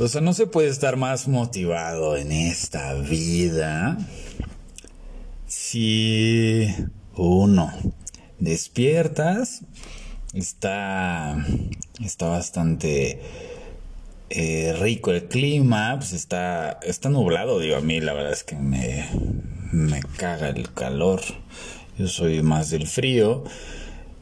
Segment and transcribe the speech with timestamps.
[0.00, 3.98] O sea, no se puede estar más motivado en esta vida
[5.46, 6.74] si
[7.16, 7.70] uno
[8.38, 9.60] despiertas,
[10.32, 11.36] está,
[12.02, 13.20] está bastante
[14.30, 18.56] eh, rico el clima, pues está, está nublado, digo, a mí la verdad es que
[18.56, 19.06] me,
[19.70, 21.20] me caga el calor,
[21.98, 23.44] yo soy más del frío,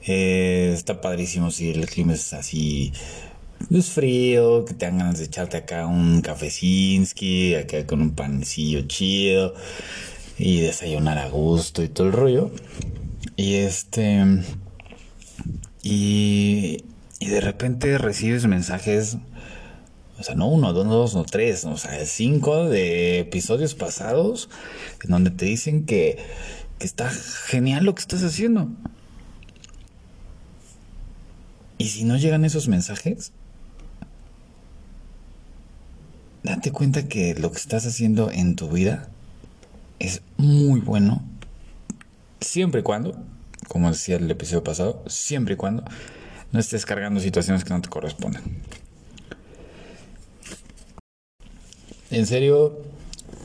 [0.04, 2.92] eh, está padrísimo si el clima es así,
[3.70, 8.82] es frío, que te dan ganas de echarte acá un cafecinski, acá con un panecillo
[8.82, 9.54] chido
[10.38, 12.50] y desayunar a gusto y todo el rollo.
[13.36, 14.24] Y este.
[15.82, 16.84] Y,
[17.20, 19.18] y de repente recibes mensajes.
[20.18, 24.50] O sea, no uno, dos, no tres, o sea, cinco de episodios pasados
[25.04, 26.18] en donde te dicen que,
[26.78, 28.68] que está genial lo que estás haciendo.
[31.78, 33.30] Y si no llegan esos mensajes,
[36.58, 39.08] date cuenta que lo que estás haciendo en tu vida
[40.00, 41.22] es muy bueno.
[42.40, 43.16] Siempre y cuando,
[43.68, 45.84] como decía el episodio pasado, siempre y cuando
[46.50, 48.42] no estés cargando situaciones que no te corresponden.
[52.10, 52.82] En serio,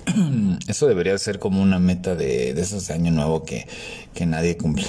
[0.67, 3.67] eso debería ser como una meta de, de esos de año nuevo que,
[4.15, 4.87] que nadie cumple.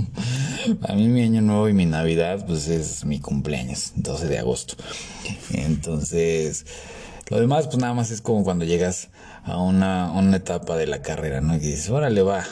[0.82, 4.74] A mí mi año nuevo y mi Navidad pues es mi cumpleaños, 12 de agosto.
[5.52, 6.66] Entonces,
[7.28, 9.08] lo demás, pues nada más es como cuando llegas
[9.44, 11.56] a una, una etapa de la carrera, ¿no?
[11.56, 12.44] Y dices, órale, va.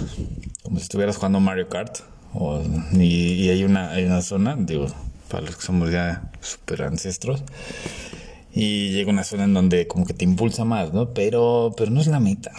[0.63, 1.99] Como si estuvieras jugando Mario Kart.
[2.33, 2.61] O,
[2.93, 4.89] y, hay, una, hay una zona, digo,
[5.29, 7.45] para los que somos ya super ancestros.
[8.53, 11.15] Y llega una zona en donde como que te impulsa más, ¿no?
[11.15, 12.51] Pero, pero no es la meta.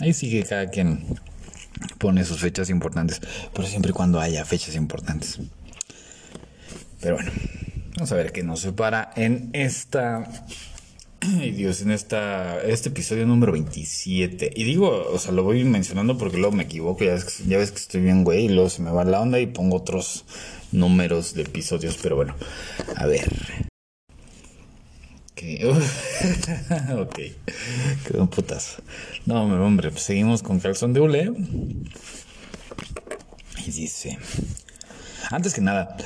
[0.00, 1.04] Ahí sigue cada quien
[1.98, 3.20] pone sus fechas importantes.
[3.52, 5.40] Pero siempre y cuando haya fechas importantes.
[7.00, 7.32] Pero bueno,
[7.96, 10.28] vamos a ver qué nos separa en esta
[11.38, 14.52] Ay Dios, en esta, este episodio número 27.
[14.54, 17.04] Y digo, o sea, lo voy mencionando porque luego me equivoco.
[17.04, 17.14] Ya
[17.58, 20.24] ves, que, estoy bien, güey, y luego se me va la onda y pongo otros
[20.72, 21.98] números de episodios.
[22.02, 22.34] Pero bueno,
[22.96, 23.28] a ver.
[25.38, 25.62] Okay.
[25.64, 27.18] ok,
[28.06, 28.82] quedó un putazo.
[29.26, 31.30] No, hombre, pues seguimos con calzón de hule.
[33.66, 34.18] Y dice.
[35.30, 35.96] Antes que nada,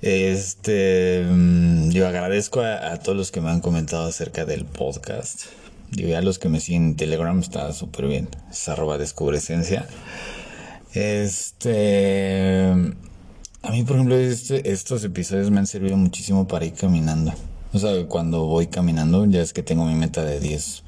[0.00, 5.42] este, mm, yo agradezco a, todos los que me han comentado acerca del podcast.
[5.90, 8.28] Digo, ya los que me siguen en Telegram está súper bien.
[8.50, 9.86] Es arroba descubrescencia.
[10.94, 12.70] Este,
[13.62, 17.34] a mí, por ejemplo, este, estos episodios me han servido muchísimo para ir caminando.
[17.72, 20.82] O sea, cuando voy caminando, ya es que tengo mi meta de 10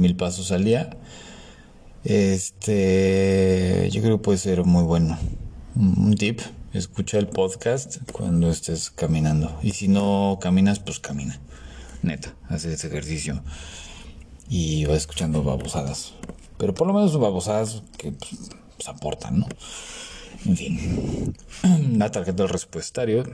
[0.00, 0.90] mil pasos al día.
[2.02, 5.16] Este, yo creo que puede ser muy bueno.
[5.76, 6.40] Un tip
[6.72, 9.58] Escucha el podcast cuando estés caminando.
[9.60, 11.40] Y si no caminas, pues camina.
[12.02, 13.42] Neta, hace ese ejercicio.
[14.48, 16.12] Y va escuchando babosadas.
[16.58, 19.48] Pero por lo menos babosadas que pues, pues, aportan, ¿no?
[20.44, 21.34] En fin.
[21.98, 23.24] La tarjeta del respuestario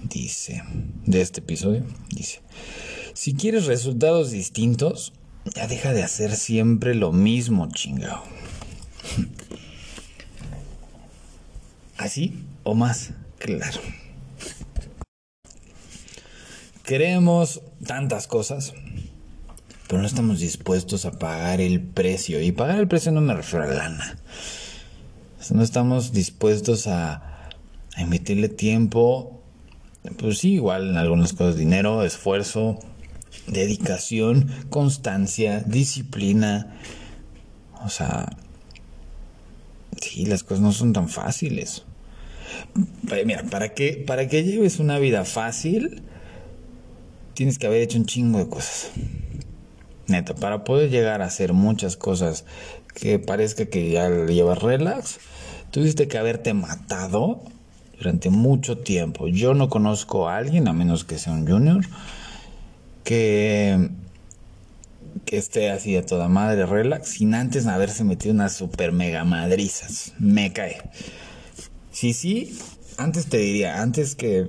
[0.00, 0.62] dice,
[1.04, 2.40] de este episodio, dice,
[3.14, 5.12] si quieres resultados distintos,
[5.56, 8.22] ya deja de hacer siempre lo mismo, chingao.
[12.02, 13.80] así o más claro.
[16.84, 18.74] Queremos tantas cosas,
[19.86, 22.40] pero no estamos dispuestos a pagar el precio.
[22.40, 24.18] Y pagar el precio no me refiero a lana.
[25.52, 27.50] No estamos dispuestos a,
[27.94, 29.42] a invertirle tiempo.
[30.18, 32.78] Pues sí, igual en algunas cosas, dinero, esfuerzo,
[33.46, 36.78] dedicación, constancia, disciplina.
[37.84, 38.36] O sea,
[40.00, 41.84] sí, las cosas no son tan fáciles.
[43.24, 46.02] Mira, para que, para que lleves una vida fácil,
[47.34, 48.90] tienes que haber hecho un chingo de cosas.
[50.06, 52.44] Neto, para poder llegar a hacer muchas cosas
[52.94, 55.18] que parezca que ya llevas relax,
[55.70, 57.40] tuviste que haberte matado
[57.96, 59.28] durante mucho tiempo.
[59.28, 61.84] Yo no conozco a alguien, a menos que sea un junior,
[63.04, 63.90] que,
[65.24, 70.12] que esté así a toda madre relax sin antes haberse metido unas super mega madrizas.
[70.18, 70.82] Me cae.
[71.92, 72.58] Sí, sí,
[72.96, 74.48] antes te diría, antes que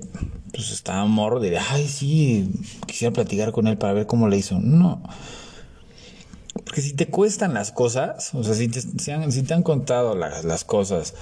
[0.53, 2.49] pues estaba morro, diría, ay, sí,
[2.85, 4.59] quisiera platicar con él para ver cómo le hizo.
[4.59, 5.01] No.
[6.53, 10.63] Porque si te cuestan las cosas, o sea, si te, si te han contado las
[10.63, 11.15] cosas,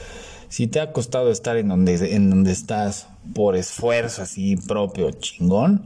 [0.50, 5.86] si te ha costado estar en donde, en donde estás por esfuerzo así propio, chingón,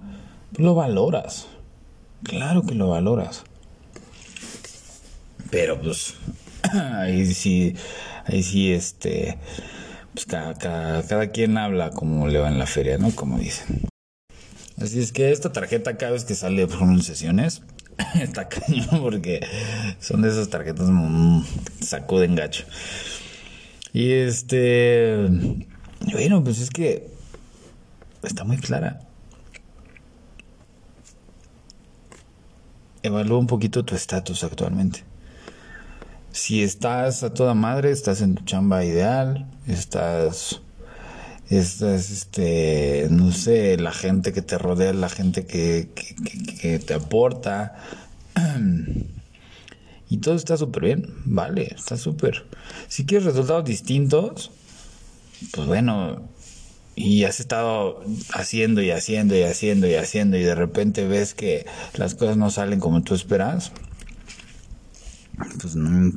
[0.51, 1.47] pues lo valoras.
[2.23, 3.43] Claro que lo valoras.
[5.51, 6.15] Pero pues,
[6.73, 7.75] ahí sí,
[8.25, 9.37] ahí sí, este
[10.15, 10.53] pues cada,
[11.03, 13.11] cada, quien habla como le va en la feria, ¿no?
[13.11, 13.81] Como dicen.
[14.81, 17.63] Así es que esta tarjeta cada vez que sale, por ejemplo, sesiones,
[18.15, 19.45] está cañón porque
[19.99, 21.41] son de esas tarjetas mm,
[21.81, 22.63] sacuden gacho.
[23.91, 25.27] Y este,
[26.11, 27.07] bueno, pues es que
[28.23, 29.01] está muy clara.
[33.03, 35.03] Evalúa un poquito tu estatus actualmente.
[36.35, 40.59] Si estás a toda madre, estás en tu chamba ideal, estás
[41.49, 45.87] estás, este, no sé, la gente que te rodea, la gente que,
[46.59, 47.75] que, te aporta.
[50.07, 52.45] Y todo está súper bien, vale, está súper.
[52.89, 54.51] Si quieres resultados distintos,
[55.51, 56.29] pues bueno,
[56.95, 61.65] y has estado haciendo y haciendo y haciendo y haciendo y de repente ves que
[61.95, 63.71] las cosas no salen como tú esperas,
[65.61, 66.11] pues no,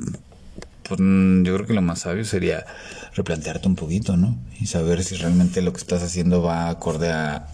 [0.83, 2.65] pues yo creo que lo más sabio sería
[3.13, 4.37] replantearte un poquito, ¿no?
[4.59, 7.47] Y saber si realmente lo que estás haciendo va acorde a,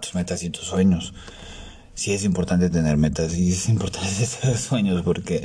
[0.00, 1.14] tus metas y tus sueños.
[1.94, 5.42] Sí es importante tener metas y es importante tener sueños porque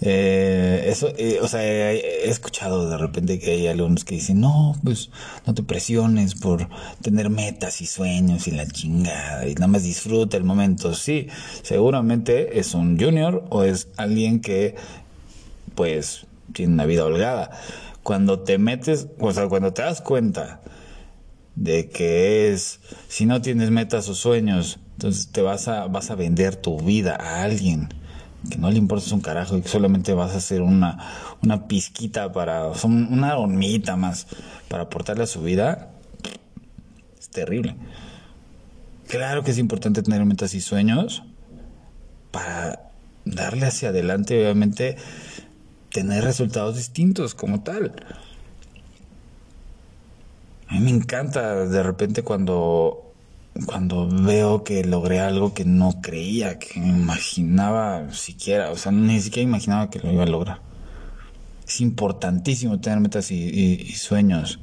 [0.00, 4.76] eh, eso, eh, o sea, he, escuchado de repente que hay alumnos que dicen, no,
[4.84, 5.10] pues
[5.46, 6.68] no te presiones por
[7.02, 10.94] tener metas y sueños y la chingada y nada más disfruta el momento.
[10.94, 11.28] Sí,
[11.62, 14.76] seguramente es un junior o es alguien que
[15.74, 17.50] pues tiene una vida holgada
[18.02, 20.60] cuando te metes, o sea, cuando te das cuenta
[21.56, 26.14] de que es, si no tienes metas o sueños, entonces te vas a, vas a
[26.14, 27.88] vender tu vida a alguien
[28.50, 30.98] que no le importa un carajo y que solamente vas a hacer una,
[31.42, 34.26] una pizquita para, una hormiguita más
[34.68, 35.90] para aportarle a su vida,
[37.18, 37.76] es terrible.
[39.08, 41.22] Claro que es importante tener metas y sueños
[42.30, 42.90] para
[43.24, 44.96] darle hacia adelante, obviamente,
[45.90, 47.92] tener resultados distintos como tal.
[50.68, 53.07] A mí me encanta de repente cuando,
[53.66, 59.48] cuando veo que logré algo que no creía, que imaginaba siquiera, o sea, ni siquiera
[59.48, 60.60] imaginaba que lo iba a lograr.
[61.66, 64.60] Es importantísimo tener metas y, sueños.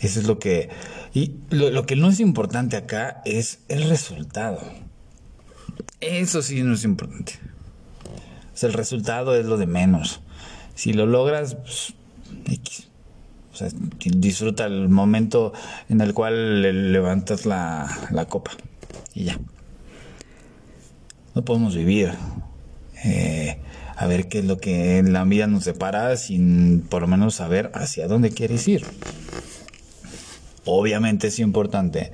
[0.00, 0.70] Eso es lo que...
[1.14, 4.60] Y lo, lo que no es importante acá es el resultado.
[6.00, 7.34] Eso sí no es importante
[8.62, 10.20] el resultado es lo de menos.
[10.74, 11.94] Si lo logras, pues,
[13.52, 13.68] O sea,
[13.98, 15.52] disfruta el momento
[15.88, 18.52] en el cual le levantas la, la copa
[19.14, 19.38] y ya.
[21.34, 22.12] No podemos vivir
[23.04, 23.58] eh,
[23.96, 27.34] a ver qué es lo que en la vida nos separa sin por lo menos
[27.34, 28.84] saber hacia dónde quieres ir.
[30.64, 32.12] Obviamente es importante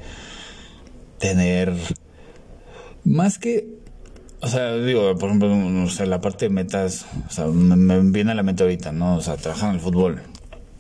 [1.19, 1.75] tener
[3.05, 3.79] más que
[4.41, 8.31] o sea, digo, por ejemplo, o sea, la parte de metas, o sea, me, viene
[8.31, 9.17] a la mente ahorita, ¿no?
[9.17, 10.23] O sea, trabajar en el fútbol.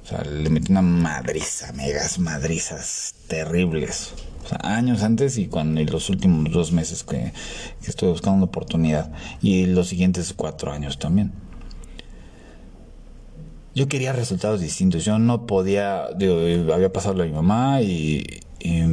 [0.08, 4.14] O sea, le metí una madriza, megas madrizas terribles.
[4.42, 7.34] O sea, años antes y cuando y los últimos dos meses que,
[7.82, 9.12] que estuve buscando una oportunidad.
[9.42, 11.32] Y los siguientes cuatro años también.
[13.74, 15.04] Yo quería resultados distintos.
[15.04, 16.40] Yo no podía, digo,
[16.72, 18.40] había pasado a mi mamá y,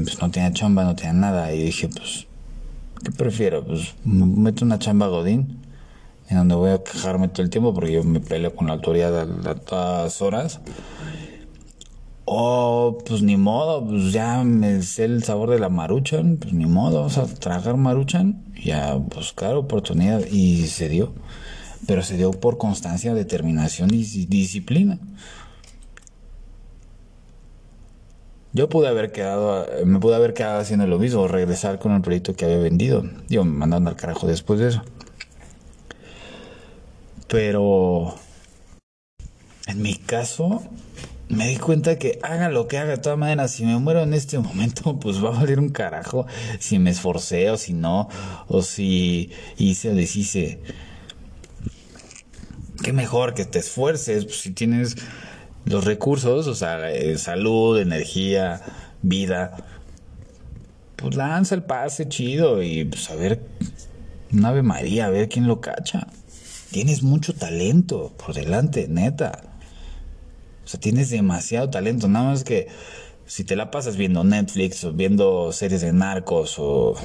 [0.04, 1.54] pues, no tenía chamba, no tenía nada.
[1.54, 2.28] Y dije, pues
[3.06, 3.64] ¿Qué prefiero?
[3.64, 5.65] Pues me meto una chamba godín
[6.30, 9.20] en donde voy a quejarme todo el tiempo porque yo me peleo con la autoridad
[9.20, 10.60] a, todas horas.
[12.26, 16.66] O pues ni modo, pues ya me sé el sabor de la maruchan, pues ni
[16.66, 21.14] modo, vamos a tragar maruchan y a buscar oportunidad y se dio.
[21.88, 25.00] Pero se dio por constancia, determinación y disciplina.
[28.56, 32.38] Yo pude haber quedado, me pude haber quedado haciendo lo mismo, regresar con el proyecto
[32.38, 33.04] que había vendido.
[33.28, 34.82] Digo, mandando al carajo después de eso.
[37.28, 38.16] Pero
[39.68, 40.62] en mi caso,
[41.28, 44.14] me di cuenta que haga lo que haga, de todas maneras, si me muero en
[44.14, 46.26] este momento, pues va a valer un carajo
[46.60, 48.10] si me esforcé o si no,
[48.48, 50.60] o si hice o deshice.
[52.84, 54.96] Qué mejor que te esfuerces, pues, si tienes
[55.66, 58.62] los recursos, o sea, eh, salud, energía,
[59.02, 59.58] vida,
[60.96, 63.42] pues lanza el pase chido y pues a ver,
[64.32, 66.08] un Ave María, a ver quién lo cacha.
[66.72, 69.44] Tienes mucho talento por delante, neta.
[70.64, 72.68] O sea, tienes demasiado talento, nada más que
[73.26, 76.96] si te la pasas viendo Netflix o viendo series de narcos o...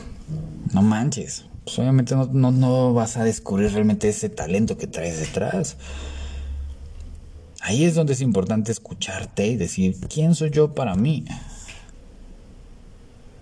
[0.73, 1.47] No manches.
[1.65, 5.77] Pues obviamente no, no, no vas a descubrir realmente ese talento que traes detrás.
[7.61, 11.25] Ahí es donde es importante escucharte y decir, ¿quién soy yo para mí?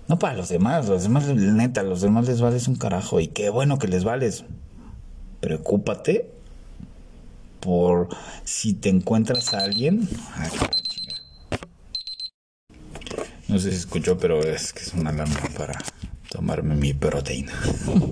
[0.09, 3.51] No para los demás, los demás, neta, los demás les vales un carajo y qué
[3.51, 4.45] bueno que les vales.
[5.40, 6.30] Preocúpate
[7.61, 8.09] por
[8.45, 10.09] si te encuentras a alguien.
[13.49, 15.78] No sé si escuchó, pero es que es una alarma para
[16.28, 17.52] tomarme mi proteína.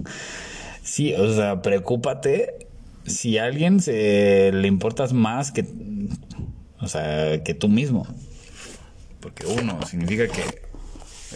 [0.83, 2.66] sí, o sea, preocúpate
[3.06, 5.66] si a alguien se le importas más que,
[6.80, 8.06] o sea, que tú mismo.
[9.21, 10.42] Porque uno significa que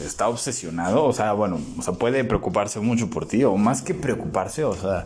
[0.04, 3.94] está obsesionado, o sea, bueno, o sea, puede preocuparse mucho por ti, o más que
[3.94, 5.04] preocuparse, o sea,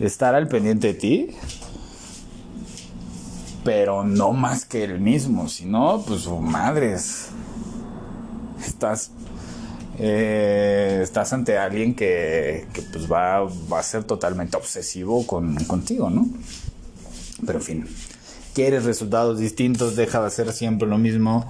[0.00, 1.28] estar al pendiente de ti,
[3.64, 7.28] pero no más que el mismo, sino, pues, oh, madres,
[8.64, 9.10] estás,
[9.98, 16.10] eh, estás ante alguien que, que pues va, va, a ser totalmente obsesivo con, contigo,
[16.10, 16.26] ¿no?
[17.46, 17.86] Pero en fin,
[18.54, 21.48] quieres resultados distintos, deja de hacer siempre lo mismo,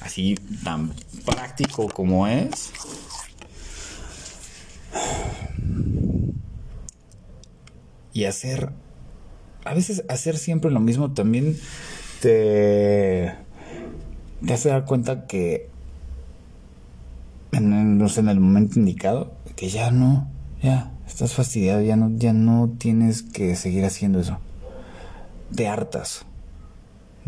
[0.00, 0.92] así tan
[1.24, 2.70] práctico como es.
[8.18, 8.70] Y hacer,
[9.64, 11.56] a veces hacer siempre lo mismo también
[12.20, 13.32] te,
[14.44, 15.68] te hace dar cuenta que
[17.52, 20.28] en, no sé, en el momento indicado, que ya no,
[20.60, 24.38] ya, estás fastidiado, ya no, ya no tienes que seguir haciendo eso.
[25.54, 26.26] Te hartas.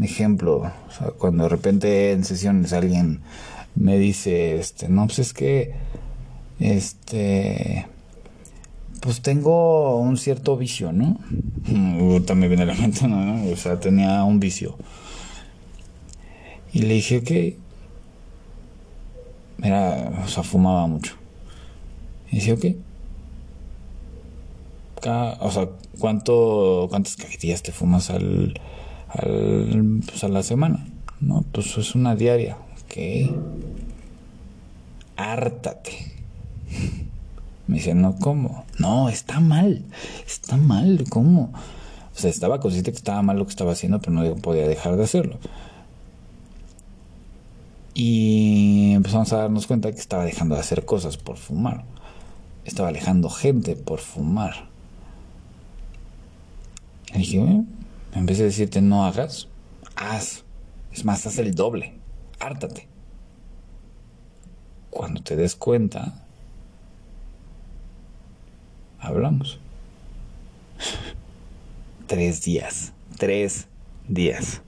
[0.02, 0.73] Ejemplo,
[1.18, 3.20] cuando de repente en sesiones alguien
[3.76, 5.73] me dice, este, no, pues es que,
[6.59, 7.87] este,
[9.00, 11.19] pues tengo un cierto vicio, ¿no?
[12.26, 13.50] También viene a la mente, ¿no?
[13.50, 14.76] O sea, tenía un vicio.
[16.73, 17.30] Y le dije, ok.
[19.64, 21.14] Era, o sea, fumaba mucho.
[22.30, 22.64] Y dije, ok.
[25.40, 28.61] o sea, ¿cuánto, ¿cuántas cajetillas te fumas al,
[29.09, 30.87] al, pues a la semana?
[31.21, 32.59] No, pues es una diaria.
[32.85, 33.33] Ok.
[35.16, 35.90] Hártate.
[37.71, 38.65] Me dice, no, ¿cómo?
[38.79, 39.85] No, está mal.
[40.27, 41.53] Está mal, ¿cómo?
[42.12, 44.97] O sea, estaba consciente que estaba mal lo que estaba haciendo, pero no podía dejar
[44.97, 45.39] de hacerlo.
[47.95, 51.85] Y empezamos a darnos cuenta que estaba dejando de hacer cosas por fumar.
[52.65, 54.69] Estaba alejando gente por fumar.
[57.15, 59.47] Y dije, en vez de decirte no hagas,
[59.95, 60.43] haz.
[60.93, 62.00] Es más, haz el doble
[62.41, 62.89] hártate.
[64.91, 66.25] Cuando te des cuenta,
[69.00, 69.61] hablamos.
[72.07, 73.66] tres días, tres
[74.09, 74.62] días.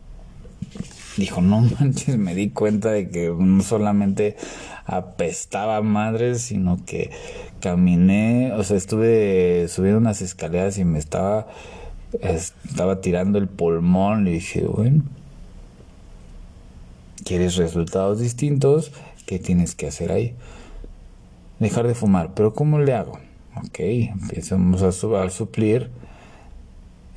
[1.16, 4.36] Dijo, no manches, me di cuenta de que no solamente
[4.86, 7.10] apestaba madres, sino que
[7.60, 11.48] caminé, o sea, estuve subiendo unas escaleras y me estaba,
[12.20, 14.24] estaba tirando el pulmón.
[14.24, 15.02] Le dije, bueno,
[17.24, 18.90] ¿Quieres resultados distintos?
[19.26, 20.34] ¿Qué tienes que hacer ahí?
[21.60, 22.34] Dejar de fumar.
[22.34, 23.18] ¿Pero cómo le hago?
[23.56, 24.92] Ok, empezamos a,
[25.30, 25.90] suplir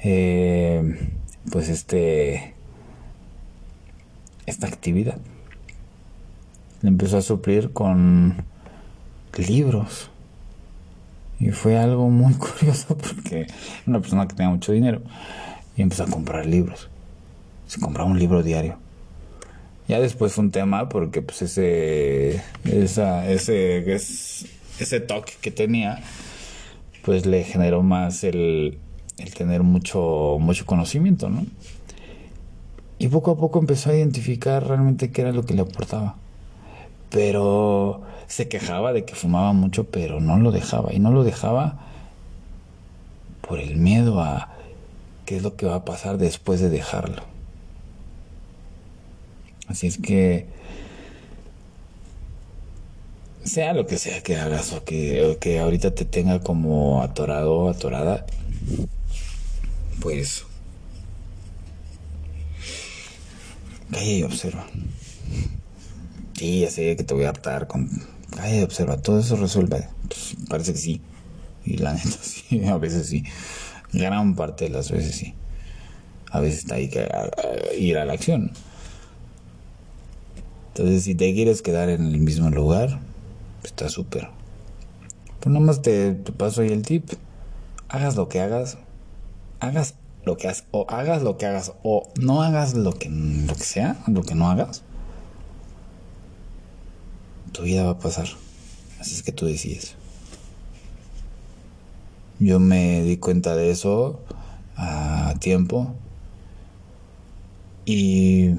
[0.04, 1.12] eh,
[1.52, 2.54] pues este
[4.46, 5.18] esta actividad.
[6.82, 8.36] Le empezó a suplir con
[9.38, 10.10] libros.
[11.40, 13.48] Y fue algo muy curioso porque
[13.86, 15.02] una persona que tenía mucho dinero
[15.76, 16.90] y empezó a comprar libros.
[17.68, 18.78] Se compraba un libro diario.
[19.88, 23.84] Ya después fue un tema porque pues ese esa, ese
[24.80, 26.02] ese toque que tenía
[27.04, 28.80] pues le generó más el,
[29.18, 31.46] el tener mucho mucho conocimiento, ¿no?
[32.98, 36.16] Y poco a poco empezó a identificar realmente qué era lo que le aportaba.
[37.10, 40.94] Pero se quejaba de que fumaba mucho, pero no lo dejaba.
[40.94, 41.80] Y no lo dejaba
[43.42, 44.50] por el miedo a
[45.26, 47.22] qué es lo que va a pasar después de dejarlo.
[49.68, 50.48] Así es que
[53.46, 57.70] sea lo que sea que hagas o que, que ahorita te tenga como atorado o
[57.70, 58.26] atorada,
[60.02, 60.44] pues
[63.92, 64.68] calla y observa.
[66.34, 67.90] Sí, ya sé que te voy a hartar con...
[68.36, 69.88] Calla y observa, todo eso resuelve.
[70.50, 71.02] Parece que sí.
[71.64, 73.24] Y la neta sí, a veces sí.
[73.94, 75.34] Gran parte de las veces sí.
[76.32, 77.08] A veces está ahí que
[77.78, 78.52] ir a la acción.
[80.70, 83.00] Entonces, si te quieres quedar en el mismo lugar,
[83.68, 84.30] está súper.
[85.40, 87.10] Pues nomás te, te paso ahí el tip.
[87.90, 88.78] Hagas lo que hagas,
[89.60, 89.96] hagas
[90.26, 93.64] lo que hagas, o hagas lo que hagas, o no hagas lo que, lo que
[93.64, 94.84] sea, lo que no hagas,
[97.52, 98.28] tu vida va a pasar.
[99.00, 99.96] Así es que tú decides.
[102.40, 104.20] Yo me di cuenta de eso
[104.76, 105.94] a tiempo
[107.86, 108.56] y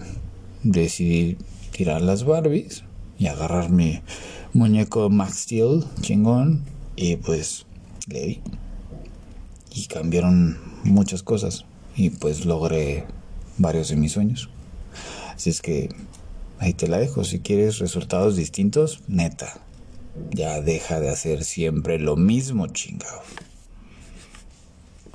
[0.63, 1.37] decidí
[1.73, 2.85] tirar las Barbies
[3.19, 4.01] y agarrar mi
[4.57, 6.65] muñeco Max Steel chingón
[6.97, 7.67] y pues
[8.09, 8.41] le di.
[9.71, 13.05] Y cambiaron muchas cosas y pues logré
[13.59, 14.49] varios de mis sueños.
[15.35, 15.91] Así es que
[16.59, 17.23] ahí te la dejo.
[17.25, 19.61] Si quieres resultados distintos, neta,
[20.31, 23.21] ya deja de hacer siempre lo mismo, chingado.